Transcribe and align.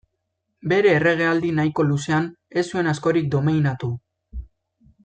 Bere 0.71 0.93
erregealdi 0.99 1.51
nahiko 1.59 1.85
luzean, 1.91 2.27
ez 2.63 2.67
zuen 2.73 2.91
askorik 2.95 3.31
domeinatu. 3.39 3.93